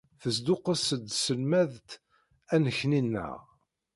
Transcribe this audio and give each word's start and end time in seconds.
Tesduqqes-d 0.21 1.03
tselmadt 1.09 1.89
annekni-nneɣ. 2.53 3.33